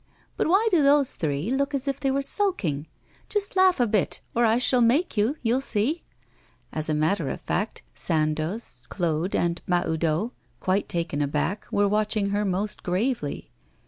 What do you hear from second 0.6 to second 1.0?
do